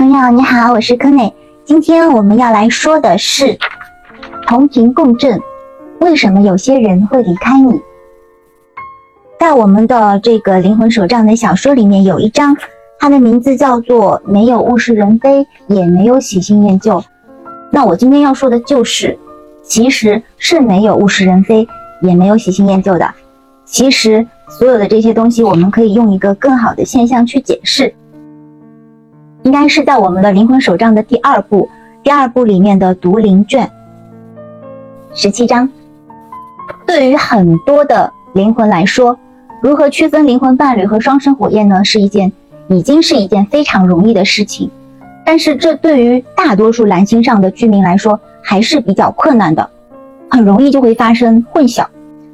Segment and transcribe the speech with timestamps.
[0.00, 1.30] 朋友你好，我是柯内。
[1.62, 3.58] 今天我们要来说的是
[4.46, 5.38] 同频共振，
[6.00, 7.78] 为什么有些人会离开你？
[9.38, 12.56] 在我们的这个灵魂手账的小说里面，有一章，
[12.98, 17.04] 它的名字叫做“没有物是人非，也没有喜新厌旧”。
[17.70, 19.18] 那我今天要说的就是，
[19.62, 21.68] 其实是没有物是人非，
[22.00, 23.06] 也没有喜新厌旧的。
[23.66, 27.94] 其实所有的这些东西，我们可以用一个更好的现象去解释。
[29.42, 31.68] 应该是在我们的灵魂手账的第二部，
[32.02, 33.70] 第二部里面的读灵卷，
[35.14, 35.68] 十七章。
[36.86, 39.18] 对于很多的灵魂来说，
[39.62, 41.84] 如何区分灵魂伴侣和双生火焰呢？
[41.84, 42.30] 是一件
[42.68, 44.70] 已经是一件非常容易的事情。
[45.24, 49.70] 但是这对于大多数蓝星上的居民来说还是比较困难的，
[50.28, 51.86] 很容易就会发生混淆。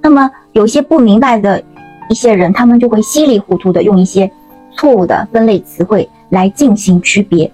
[0.00, 1.62] 那么有些不明白的
[2.08, 4.30] 一些人，他们就会稀里糊涂的用一些
[4.76, 6.08] 错误的分类词汇。
[6.30, 7.48] 来进行区别，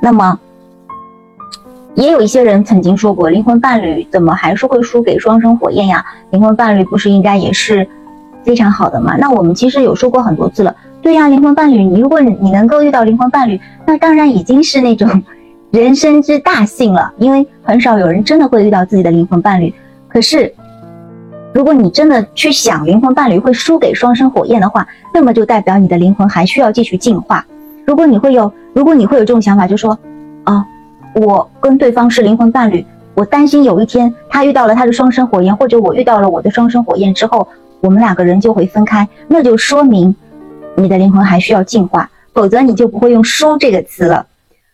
[0.00, 0.38] 那么
[1.96, 6.04] 也有一些人曾经说过，灵魂伴侣怎么还是会输给双生火焰呀？
[6.30, 7.84] 灵魂伴侣不是应该也是
[8.44, 9.16] 非常好的吗？
[9.18, 10.72] 那我们其实有说过很多次了，
[11.02, 15.08] 对呀，灵魂伴侣，你如果你能够遇到灵魂伴侣，那当然已经是那种
[15.72, 19.74] 人生之大幸了，因为很少有人真的会遇到自己的灵魂伴侣。
[20.06, 20.54] 可是，
[21.52, 27.44] 如果你真的去想灵魂伴侣会输给双生火焰的话，那么就代表你的灵魂还需要继续进化。
[27.84, 29.98] 如果你会有，如果你会有这种想法，就说，
[30.44, 30.64] 啊，
[31.14, 37.48] 我跟对方是灵魂伴侣，我担心有一天他遇到了他的双生火焰，或者我遇到了我的双生火焰之后，
[37.80, 40.14] 我们两个人就会分开，那就说明
[40.76, 44.24] 你的灵魂还需要进化，否则你就不会用“输”这个词了。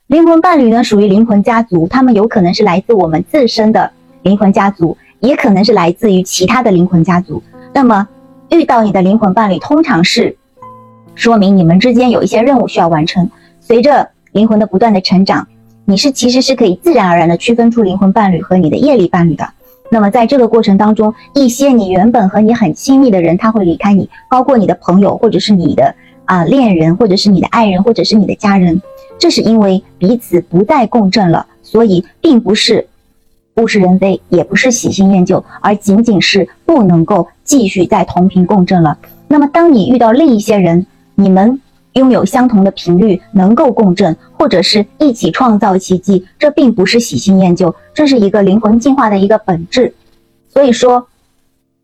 [0.09, 3.91] 灵魂伴侣呢，属于灵魂家族，他们有可能是来自我们自身的
[4.23, 7.42] 灵魂家族，也可能是来自于其他的灵魂家族。
[7.72, 8.06] 那么
[8.50, 10.36] 遇到你的灵魂伴侣，通常是。
[11.14, 13.31] 说明你们之间有一些任务需要完成。
[13.58, 15.48] 随着灵魂的不断的成长，
[15.86, 19.48] 你是其实是可以自然而然的区分出灵魂伴侣和你的业力伴侣的。
[19.91, 25.95] 那么在这个过程当中，一些你原本和你很亲密的人，他会离开你，包括你的朋友，或者是你的
[26.27, 28.83] 啊恋人，或者是你的爱人，或者是你的家人。
[29.18, 32.86] 这是因为彼此不再共振了，所以并不是
[33.56, 38.98] 物是人非，也不是喜新厌旧，而仅仅是不能够继续再同频共振了。
[39.28, 41.58] 那么当你遇到另一些人，你们
[41.94, 49.94] 拥有相同的频率，能够共振，或者是一起创造奇迹，这并不是喜新厌旧，这是一个灵魂进化的一个本质。
[50.50, 51.06] 所以说，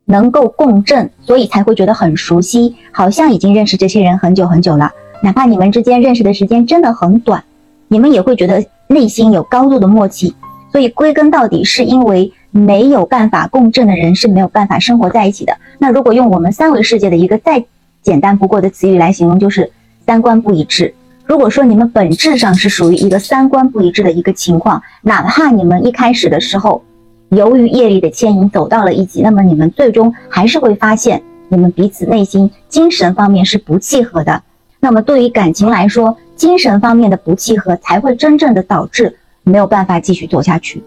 [0.05, 4.91] 能够共振，所以才会觉得很熟悉，好像已经认识这些人很久很久了。
[5.23, 7.43] 哪怕你们之间认识的时间真的很短，
[7.89, 10.35] 你们也会觉得内心有高度的默契。
[10.73, 15.57] 所以归根到底，是因为没有办法共振的人是没有办法生活在一起的。
[15.79, 17.65] 那如果用我们三维世界的一个再
[18.03, 19.71] 简单不过的词语来形容，就是
[20.07, 20.95] 三观不一致。
[21.25, 26.83] 如果说你们本质上是属于一个三观不一致的一个情况，哪怕你们一开始的时候
[27.29, 34.43] 由于业力的牵引走到了一起，那么你们最终还是会发现你们彼此内心精神方面是不契合的。
[34.81, 40.83] 那么对于感情来说，精神方面的不契合才会真正的导致没有办法继续做下去，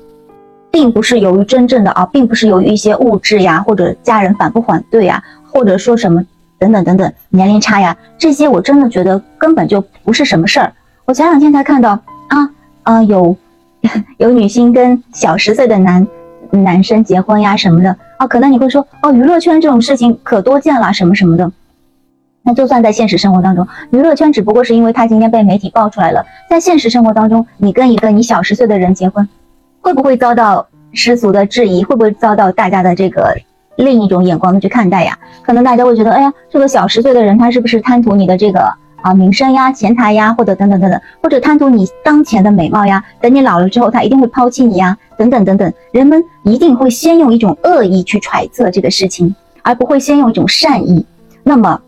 [0.72, 6.24] 并不是由于真正的啊，并不是由于一些物质呀，或者家人反不反对呀，或者说什么。
[6.58, 10.72] 等等等等，年龄差呀，这些我真的觉得根本就不是什么事儿。
[11.04, 12.00] 我前两天才看到
[12.30, 12.50] 啊
[12.84, 13.36] 啊，有
[14.18, 16.08] 有女星跟小十岁的男
[16.52, 21.52] 男生结婚呀什么的啊，可能你会说哦，娱乐圈这种事情可多见了什么什么的。
[22.46, 29.28] 那就算在现实生活当中，娱乐圈只不过是因为他今天被媒体爆出来了，在现实生活当中，你跟一个你小十岁的人结婚，
[29.82, 31.84] 会不会遭到世俗的质疑？
[31.84, 33.36] 会不会遭到大家的这个？
[33.78, 43.04] 另一种眼光的去看待呀，可能大家会觉得，哎呀，这个小十岁的人他是不是贪图你的这个啊名声呀、钱财呀，或者等等等等，或者贪图你当前的美貌呀？
[43.20, 45.74] 等你老了之后，他一定会抛弃你呀，等等等等。
[45.92, 51.06] 人们一定会先用一种恶意去揣测这个事情，而不会先用一种善意。
[51.44, 51.82] 那么，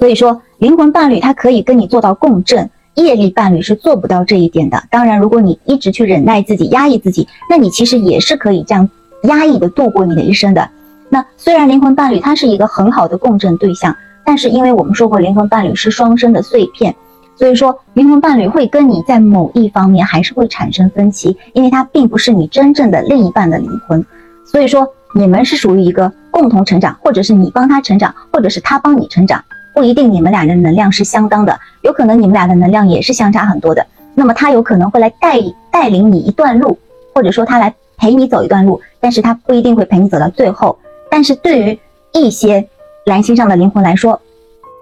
[0.00, 4.82] 所以说灵魂伴侣他可以跟你做到共振，业力伴侣是做不到这一点的。
[4.90, 8.90] 当然，如果你一直去忍耐自己、压抑自己，那你其实也是可以这样。
[9.24, 10.66] 压抑的度过你的一生的，
[11.10, 13.94] 那虽然灵魂伴侣他是一个很好的共振对象，
[14.24, 16.96] 但是因为我们说过灵魂伴侣是双生的碎片，
[17.36, 24.02] 所以说灵魂伴侣会跟你在某一方面还是会产生分歧，因为他并不是你真正的另一半的灵魂，
[24.46, 29.44] 所以说你们是属于一个共同成长，或者是你帮他成长，或者是他帮你成长，
[29.74, 35.38] 不一定你们俩的能量是相当的，有可能你们俩的能量也是相差很多的，那么他有可能会来带
[35.70, 36.78] 带领你一段路，
[37.14, 37.74] 或者说他来。
[38.02, 40.78] 陪你走一段路，但是他不一定会陪你走到最后。
[41.10, 41.78] 但是对于
[42.14, 42.66] 一些
[43.04, 44.18] 蓝星上的灵魂来说，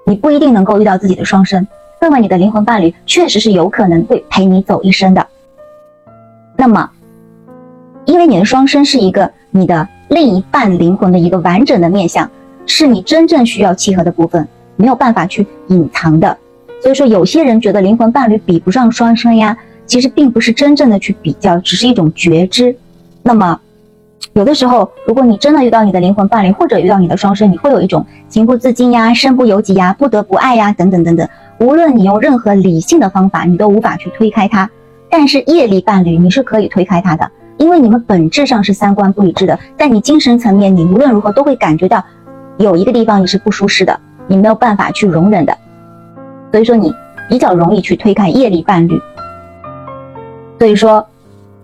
[0.06, 1.66] 你不一定能够遇到自己的双生，
[2.00, 5.26] 那么你的灵魂伴侣确实是有可能会陪你走一生的。
[6.54, 6.88] 那么，
[8.04, 12.30] 因为你的双生是一个你的另一半灵魂的一个完整的面相，
[12.66, 14.46] 是你真正需要契合的部分，
[14.78, 16.34] 没有办法去隐藏的。
[16.80, 19.54] 所以说，有些人觉得灵魂伴侣比不上双生呀，
[19.84, 22.74] 其实并不是真正的去比较，只是一种觉知。
[23.22, 23.60] 那么，
[24.32, 31.28] 有的时候，如果你真的遇到你的灵魂伴侣，或者遇到你的双生，你会有一种情不自禁呀、身不由己呀、不得不爱呀等等等等。
[31.58, 34.70] 无论你用任何理性的方法，你都无法去推开他。
[35.10, 42.04] 但是业力伴侣你是可以推开他的，因为你们本质上是三观不一致的，在你精神层面，你无论如何都会感觉到
[42.58, 43.98] 有一个地方你是不舒适的，
[44.28, 45.56] 你没有办法去容忍的，
[46.52, 46.94] 所以说你
[47.28, 49.00] 比较容易去推开业力伴侣。
[50.58, 51.04] 所以说，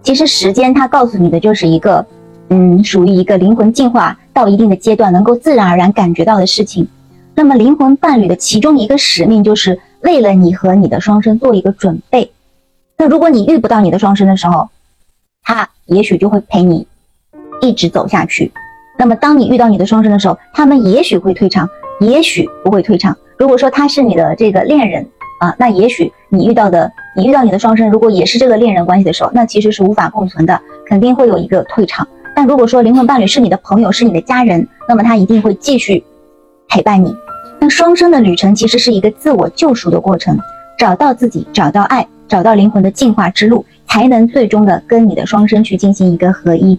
[0.02, 2.04] 其实时间它告诉你的就是一个，
[2.48, 6.88] 嗯，属于一个灵魂进化到一定的阶段能够自然而然感觉到的事情。
[7.34, 12.30] 那么灵魂伴侣的其中一个使命就是为了你和你的双生做一个准备。
[12.96, 14.68] 那如果你遇不到你的双生的时候，
[15.42, 16.86] 他也许就会陪你
[17.60, 18.52] 一直走下去。
[18.96, 21.68] 那么当你遇到你的双生的时候，他们也许会退场，
[22.00, 23.16] 也许不会退场。
[23.36, 25.06] 如果说他是你的这个恋人
[25.40, 32.06] 啊，那也许你遇到的你遇到你的双生，如果也是这个恋人关系的时候，那其实是无法共存的，肯定会有一个退场。
[32.34, 36.02] 但如果说灵魂伴侣是你的朋友，是你的家人，那么他一定会继续
[36.68, 37.14] 陪伴你。
[37.60, 40.38] 那双生的旅程其实是一个自我救赎的过程，
[40.78, 42.06] 找到自己，找到爱。
[42.26, 46.76] 找到灵魂的进化之路，才能最终的跟你的双生去进行一个合一。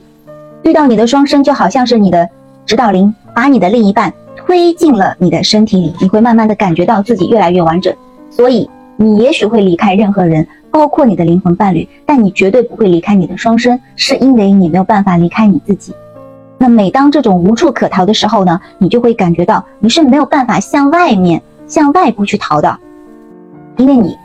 [0.63, 2.27] 遇到你的双生，就好像是你的
[2.65, 4.11] 指导灵，把你的另一半
[4.45, 7.93] 推进了你的身体里，你会慢慢的感觉到自己越来越完整。
[8.29, 15.93] 所以你也许会离开任何人，包括你的灵魂伴侣，但你绝对不会离开你的双生，是因为你没有办法离开你自己。
[16.57, 22.77] 那每当这种无处可逃的时候呢，你就会感觉到你是没有办法向外面、向外部去逃的，
[23.77, 24.17] 因为你。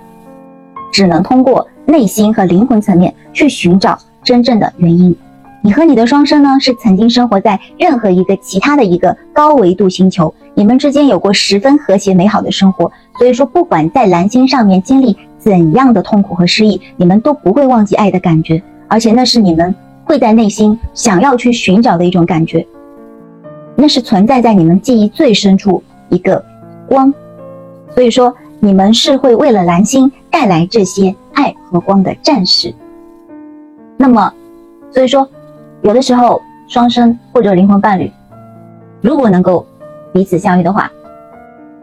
[0.93, 5.15] 只能通过内心和灵魂层面去寻找真正的原因。
[5.63, 12.91] 你和你的双生呢，是曾经生活在任何一个其他的一个高维度星球，你们之间有过十分和谐美好的生活。
[13.19, 19.75] 所以说，不管在蓝星上面经历怎样的痛苦和失意，你们都不会忘记爱的感觉，而且那是你们
[20.05, 22.67] 会在内心想要去寻找的一种感觉，
[23.77, 26.45] 那是存在在你们记忆最深处一个
[26.89, 27.13] 光。
[27.95, 28.35] 所以说。
[28.63, 32.75] 你们是会为了蓝星带来这些爱和光的战士。
[33.97, 34.31] 那么，
[34.93, 35.27] 所以说，
[35.83, 38.11] 有的时候双生或者灵魂伴侣，
[39.01, 39.67] 如果能够
[40.13, 40.91] 彼此相遇的话，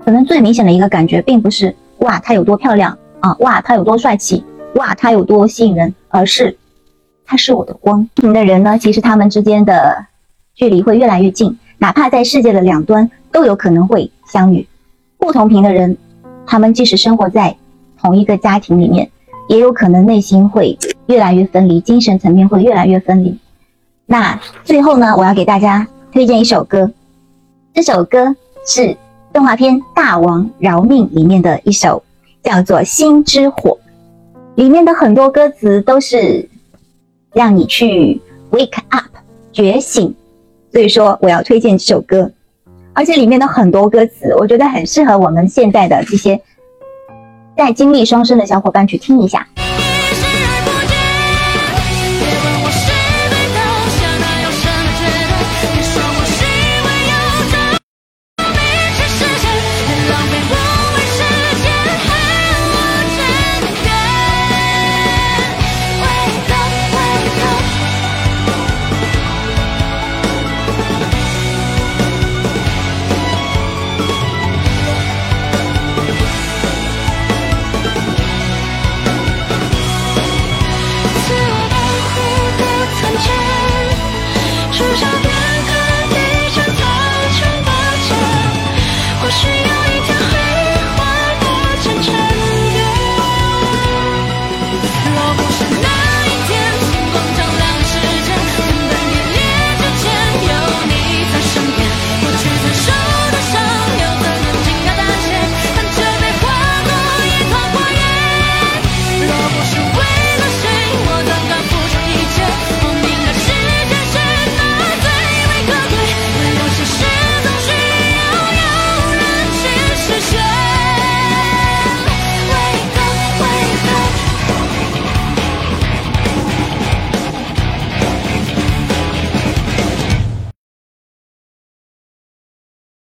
[0.06, 4.44] 可能最明显的一个感觉，并不是哇他有多漂亮啊，哇他有多帅气，
[4.76, 6.58] 哇他有多吸引人，而是
[7.26, 8.08] 他是我的光。
[8.16, 10.06] 同频的人呢，其实他们之间的
[10.56, 14.68] 距离会越来越近，哪怕在世界的两端都有可能会相遇。
[15.18, 15.98] 不同频的人。
[16.50, 17.58] 他们即使生活在
[18.02, 19.12] 同一个家庭里面，
[19.50, 20.78] 也有可能内心会
[21.08, 23.38] 越来越分离，精神层面会越来越分离。
[24.10, 26.90] 那最后呢，我要给大家推荐一首歌，
[27.74, 28.34] 这首歌
[28.66, 28.96] 是
[29.34, 32.02] 动画片《大王饶命》里面的一首，
[32.42, 33.72] 叫做《心之火》。
[34.56, 36.48] 里面的很多歌词都是
[37.34, 38.22] 让你去
[38.52, 39.04] wake up
[39.52, 40.16] 觉醒，
[40.72, 42.32] 所以说我要推荐这首歌。
[42.94, 46.42] 而且里面的很多歌词，我觉得很适合我们现在的这些
[47.58, 49.46] 在经历双生的小伙伴去听一下。